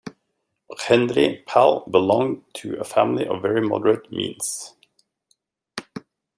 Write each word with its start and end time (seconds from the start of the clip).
Bachendri 0.67 1.45
Pal 1.45 1.85
belonged 1.87 2.41
to 2.55 2.73
a 2.79 2.83
family 2.83 3.27
of 3.27 3.39
very 3.43 3.61
moderate 3.61 4.11
means. 4.11 4.73